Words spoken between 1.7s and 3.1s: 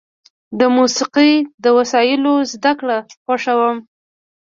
وسایلو زدهکړه